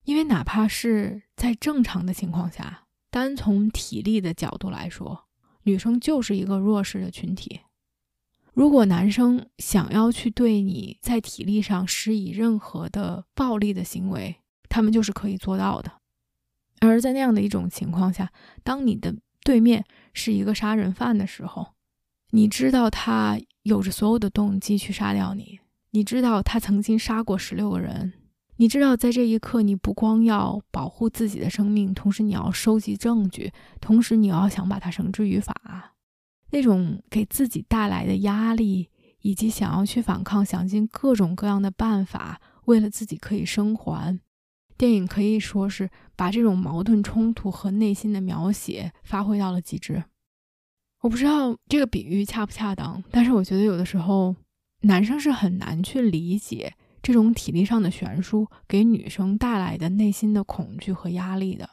[0.08, 5.26] 因为哪怕是在正常的情况下，单从体力的角度来说，
[5.64, 7.60] 女生就是一个弱势的群体。
[8.54, 14.36] 如果男生想要去对你在体力上施以任何的暴力的行为，
[14.70, 15.92] 他们就是可以做到的，
[16.80, 18.32] 而在那样的一种情况下，
[18.64, 19.84] 当你的对面
[20.14, 21.74] 是一个杀人犯的时候，
[22.30, 28.14] 你知道他有着所有的动机去杀掉你，你知道他曾经杀过十六个人，
[28.60, 35.94] 你知道在这一刻，你不光要保护自己的生命，同时你要收集证据，同时你要想把他绳之于法，
[36.50, 38.90] 那种给自己带来的压力，
[39.20, 44.18] 以及想要去反抗，想尽各种各样的办法，为了自己可以生还。
[44.76, 50.02] 电影可以说是把这种矛盾冲突和内心的描写发挥到了极致。
[51.02, 54.34] 我不知道这个比喻恰不恰当，但是我觉得有的时候
[54.80, 61.68] 男生是很难去理解这种体力上的悬殊给女生带来的内心的恐惧和压力的。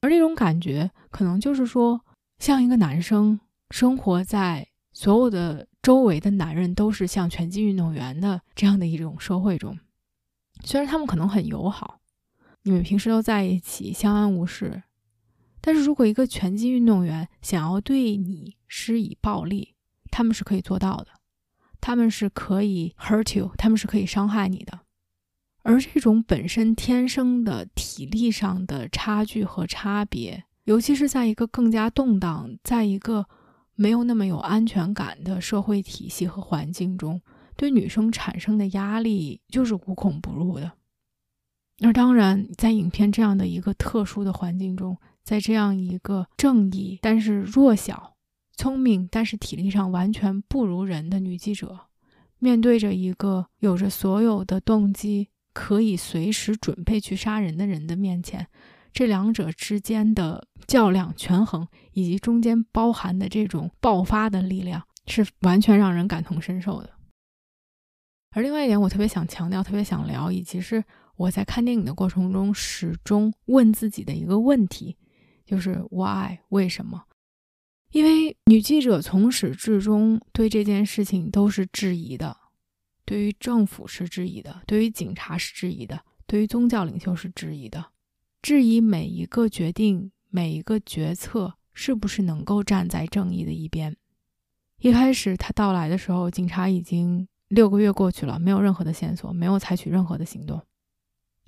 [0.00, 2.00] 而这种感觉，可能就是说，
[2.38, 3.40] 像一个男生
[3.70, 9.78] 生活在所有的周围的男人都是像拳击运动员的这样的一种社会中，
[10.64, 12.00] 虽然他们可能很友好。
[12.62, 14.82] 你们平时都在一起相安无事，
[15.60, 19.74] 但是如果一个拳击运动员想要对你施以暴力，
[20.10, 21.06] 他们是可以做到的，
[21.80, 24.80] 他们是可以 hurt you，他们是可以伤害你的。
[25.62, 33.26] 而这种本身天生的体力上的差距和差别，尤其是在一个更加动荡、在一个
[33.74, 37.20] 没有那么有安全感的社会体系和环境中，
[37.56, 40.72] 对女生产生的压力就是无孔不入的。
[41.80, 48.16] 那当然，在影片这样的一个特殊的环境中，在这样一个正义但是弱小、
[48.58, 51.78] 聪明但是体力上完全不如人的女记者，
[52.40, 58.48] 面对着一个有着所有的动机、可以随时准备去杀人的人的面前，
[58.92, 66.90] 这两者之间的较量、权衡，以及中间包含的这种爆发的力量，是完全让人感同身受的。
[68.32, 70.84] 而另外一点，我特别想强调、特别想聊，以及是。
[71.16, 74.96] 我在看电影的过程中，始终问自己的一个问题，
[75.44, 77.07] 就是 why 为什么？
[77.90, 82.36] 因为女记者从始至终对这件事情都是质疑的，
[83.04, 87.92] 对于政府是质疑的，对于警察是质疑的，对于宗教领袖是质疑的，
[88.42, 93.96] 质疑每一个决定、每一个决策是不是能够站在正义的一边。
[94.80, 100.62] 一开始他到来的时候，警察已经六个月过去了，没有任何的线索，没有采取任何的行动。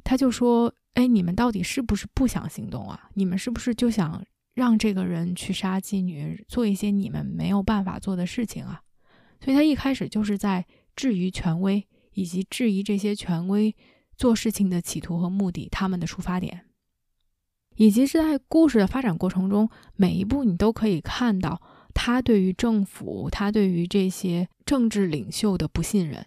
[0.03, 3.11] 他就说：“哎，你们到底是不是不想行动啊？
[3.13, 4.25] 你们是不是就想
[4.55, 8.83] 让这个人去杀妓女，做一些你们没有办法做的事情啊？”
[9.41, 13.75] 所以，他一开始就是在质疑权威，以及质疑这些权威
[14.17, 16.67] 做事情的企图和目的，他们的出发点，
[17.77, 21.63] 以及是在故事的发展过程中，每一步你都可以看到
[21.95, 26.27] 他对于政府，他对于这些政治领袖的不信任。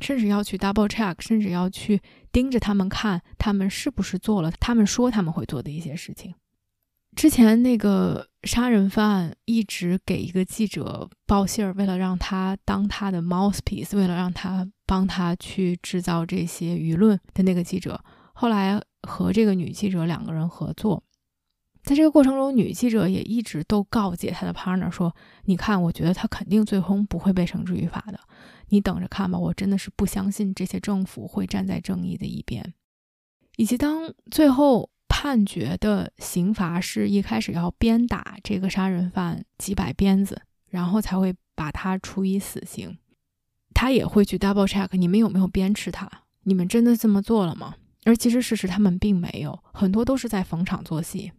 [0.00, 2.00] 甚至要去 double check，甚至要去
[2.32, 6.34] 盯着他们看，他们是不是做了他们说他们会做的一些事情。
[7.14, 18.02] 之前那个杀人犯一直给一个记者报信儿，为了让他当他的 mouthpiece，为了让他帮他去制造这些舆论的那个记者，
[18.32, 21.04] 后来和这个女记者两个人合作，
[21.82, 28.18] 在这个过程中，女记者也一直都告诫他的 partner 说：“你看，我觉得他肯定最终不会被绳之于法的，
[28.68, 29.38] 你等着看吧。
[29.38, 32.72] 我真的是不相信这些政府会站在正义的一边。”
[33.58, 34.88] 以及当最后。
[35.22, 42.98] 判决的刑罚是一开始要鞭打这个杀人犯几百鞭子，然后才会把他处以死刑。
[43.72, 46.10] 他也会去 double check 你们有没有鞭笞他，
[46.42, 47.76] 你们真的这么做了吗？
[48.02, 51.30] 而其实事实他们并没有，很多都是在逢场作戏。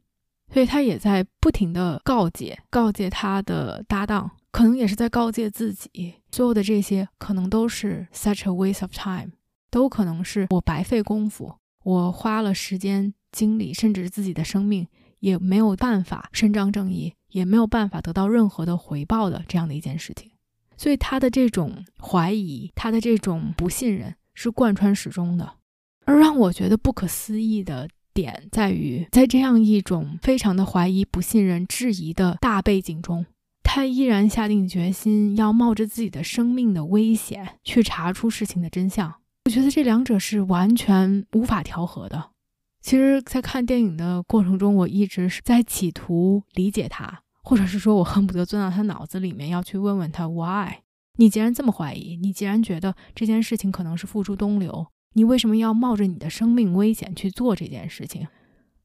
[0.53, 9.33] 所以他也在不停的告诫，告诫他的搭档，可能也是在告诫自己，所有的这些可能都是 such a waste of time，
[9.69, 13.13] 都可能是我白费功夫，我花了时间。
[13.33, 14.87] 经历甚至自己的生命
[15.19, 20.31] 也没有办法伸张正义，也没有办法得到任何的回报的这样的一件事情，
[20.77, 25.55] 所以他的这种怀疑，他的这种不信任是贯穿始终的。
[26.05, 33.25] 而让我觉得不可思议的点在于，在这样一种非常的怀疑、不信任、质疑的大背景中，
[33.63, 39.15] 他依然下定决心要冒着自己的生命的危险去查出事情的真相。
[39.45, 42.31] 我觉得这两者是完全无法调和的。
[42.83, 50.79] 其实，在看电影的过程中，我一直是在企图理解他，或者是说我恨不得钻到他脑子里面，要去问问他 why。
[51.17, 58.27] 你既然这么怀疑，你既然觉得这件事情可能是付诸东流，你为什么要冒着你的生命危险去做这件事情？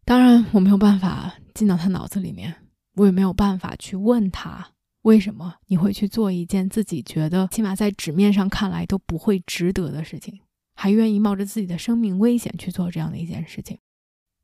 [0.05, 2.55] 当然，我没有办法进到他脑子里面，
[2.95, 4.65] 我也没有办法去问他
[5.03, 10.39] 为什么你会去做一件自己觉得起码在纸面上看来都不会值得的事情，
[10.77, 13.77] 还愿意冒着自己的生命危险去做这样的一件事情。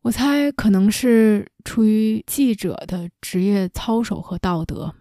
[0.05, 4.95] 我猜可能是出于记者的职业操守和道德，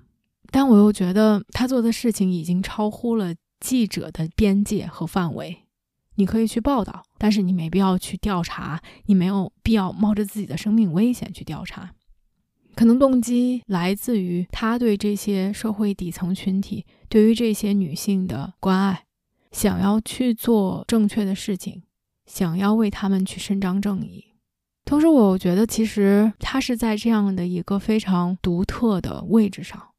[0.50, 5.66] 但我又觉得他做的事情已经超乎了记者的边界和范围。
[6.16, 11.92] 你可以去报道，但是你没必要去调查，你没有必要冒着自己的生命危险去调查。
[12.74, 19.04] 可能动机来自于他对这些社会底层群体、对于这些女性的关爱，
[19.52, 21.84] 想要去做正确的事情，
[22.26, 24.28] 想要为他们去伸张正义。
[24.86, 29.90] 同时，我觉得其实她是在这样的一个非常独特的位置上，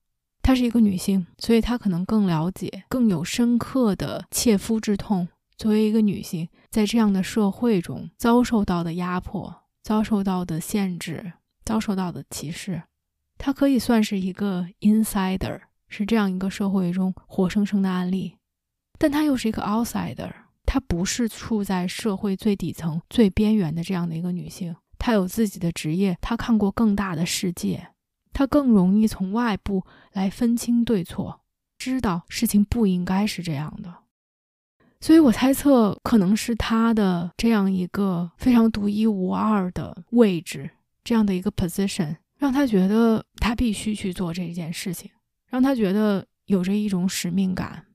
[0.43, 5.27] 她是一个女性，所以她可能更了解、更有深刻的切肤之痛。
[5.57, 11.33] 作为一个女性，在这样的社会中遭受到的压迫、遭受到的限制、
[11.65, 12.83] 遭受到的歧视，
[13.39, 18.37] 她可以算是一个 insider，是这样一个社会中活生生的案例。
[18.99, 20.31] 但她又是一个 outsider。
[20.75, 27.91] 她不是处在社会最底层、最边缘的这样的一个女性，她有自己的职业，她看过更大的世界，
[28.33, 31.43] 她更容易从外部来分清对错，
[31.79, 33.99] 知道事情不应该是这样的。
[35.01, 40.69] 所以我猜测，可能是她的这样一个非常独一无二的位置，
[41.05, 45.09] 这样的一个 position，让她觉得她必须去做这件事情，
[45.49, 47.87] 让她觉得有着一种使命感。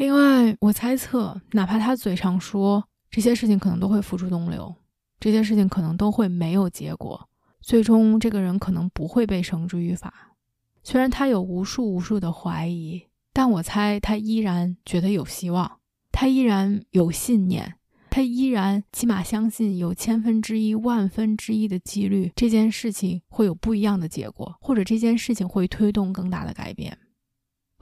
[0.00, 4.74] 另外，我猜测，哪怕他嘴上说这些事情可能都会付诸东流，
[5.18, 7.28] 这些事情可能都会没有结果，
[7.60, 10.34] 最终这个人可能不会被绳之于法。
[10.82, 15.70] 虽然他有无数无数的怀疑，但我猜他依然觉得有希望，
[16.10, 17.74] 他依然有信念，
[18.08, 26.96] 他依然起码相信有千分之一、万分之一的几率，这件事情会有不一样的结果，或者这件事情会推动更大的改变。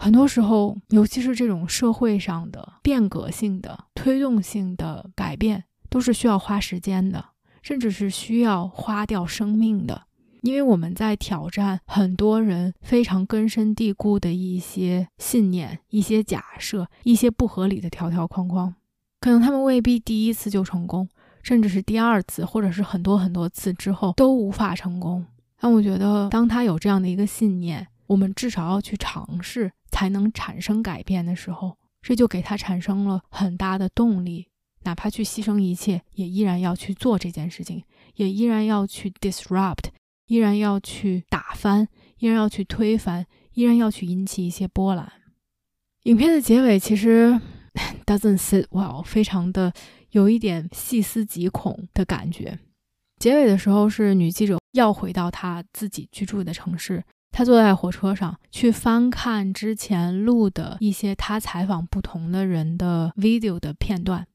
[0.00, 7.24] 很多时候，尤其是这种社会上的变革性的、推动性的改变，都是需要花时间的，
[7.62, 10.02] 甚至是需要花掉生命的。
[10.42, 18.72] 因为我们在挑战很多人非常根深蒂固的一些信念、一些假设、一些不合理的条条框框。
[19.20, 21.08] 可能他们未必第一次就成功，
[21.42, 25.26] 甚至是第二次，或者是很多很多次之后都无法成功。
[25.60, 29.72] 但我觉得，当他有这样的一个信念，我们至少要去尝试。
[29.90, 34.48] 才能产生改变的时候，这就给他产生了很大的动力，
[34.84, 37.82] 哪怕去牺牲一切，也依然要去做这件事情，
[38.14, 39.90] 也依然要去 disrupt，
[40.26, 45.12] 依然要去打翻，依然要去推翻，依然要去引起一些波澜。
[46.04, 47.40] 影片的结尾其实
[48.06, 49.72] doesn't sit well，非常的
[50.10, 52.58] 有一点细思极恐的感觉。
[53.18, 57.04] 结尾的时候是女记者要回到她自己居住的城市。
[57.30, 64.26] 他坐在火车上去翻看之前录的一些他采访不同的人的 video 的片段。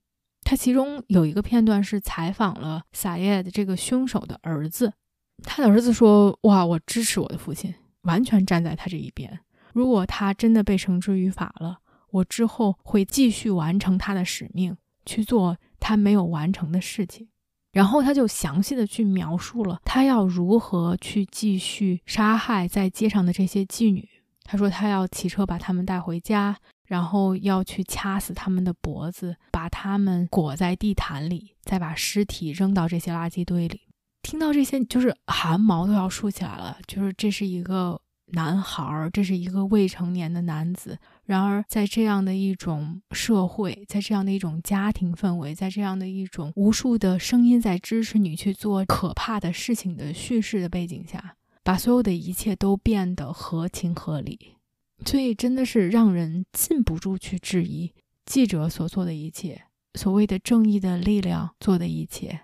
[0.46, 4.94] 他其中有一个片段是采访了萨耶的这个凶手的儿子。
[5.42, 9.40] 他的儿子说：“哇，我支持我的父亲，完全站在他这一边。
[9.74, 11.80] 如果他真的被绳之于法了，
[12.12, 17.28] 我之后会继续完成他的使命，去做他没有完成的事情。”
[17.74, 24.08] 然后他就详细的去描述了他要如何去继续杀害在街上的这些妓女。
[24.44, 26.56] 他说他要骑车把他们带回家，
[26.86, 33.82] 然后要去掐死他们的脖子，把他们裹在地毯里，再把尸体扔到这些垃圾堆里。
[34.22, 36.78] 听到这些，就是汗毛都要竖起来了。
[36.86, 38.00] 就是这是一个
[38.34, 41.00] 男孩，这是一个未成年的男子。
[41.26, 54.58] 然而，在这样的一种社会，在这样的一种家庭氛围，在这样的一种无数的声音在支持你去做可怕的事情的叙事的背景下，把所有的一切都变得合情合理，
[55.06, 57.94] 所以真的是让人禁不住去质疑
[58.26, 59.64] 记者所做的一切，
[59.94, 62.42] 所谓的正义的力量做的一切，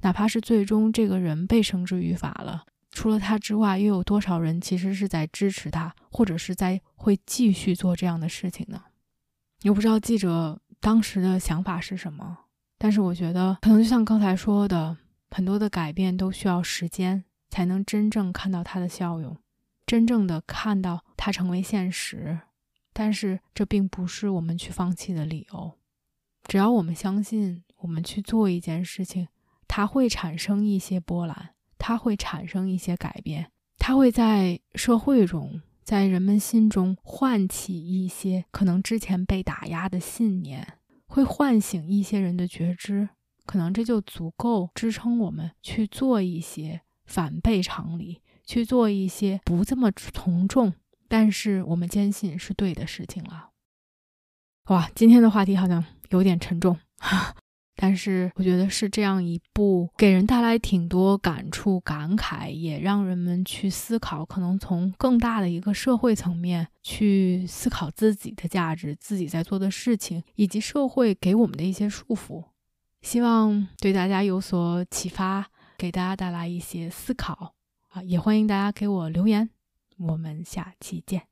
[0.00, 2.64] 哪怕是最终这个人被绳之于法了。
[2.94, 8.84] 除了他之外，又有多少人其实是在支持他，或者是在会继续做这样的事情呢？
[9.62, 12.38] 又不知道记者当时的想法是什么。
[12.78, 14.96] 但是我觉得，可能就像刚才说的，
[15.30, 19.36] 很多的改变都需要时间才能真正看到它的效用，
[19.84, 22.38] 真正的看到它成为现实。
[22.92, 25.72] 但是这并不是我们去放弃的理由。
[26.44, 29.26] 只要我们相信，我们去做一件事情，
[29.66, 31.53] 它会产生一些波澜。
[31.78, 43.08] 它会产生一些改变，它会在社会中，在人们心中唤起一些可能之前被打压的信念，会唤醒一些人的觉知，
[43.44, 50.72] 可能这就足够支撑我们去做一些反背常理，去做一些不这么从众，
[51.08, 53.50] 但是我们坚信是对的事情了。
[54.68, 56.78] 哇，今天的话题好像有点沉重。
[57.76, 72.44] 但是我觉得是这样一部给人带来挺多感触、感慨，也让人们去思考，可能从更大的一个社会层面去思考自己的价值、自己在做的事情，以及社会给我们的一些束缚。
[73.02, 75.46] 希望对大家有所启发，
[75.76, 77.54] 给大家带来一些思考
[77.88, 78.02] 啊！
[78.02, 79.50] 也欢迎大家给我留言，
[79.98, 81.22] 我们下期见。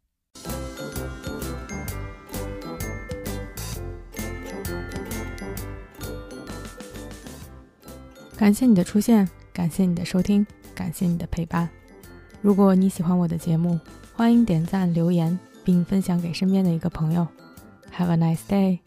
[8.43, 11.69] 感谢你的出现，感谢你的收听，感谢你的陪伴。
[12.41, 13.79] 如果你喜欢我的节目，
[14.17, 17.25] 欢迎点赞、留言，并分享给身边的一个朋友。
[17.97, 18.81] Have a nice day.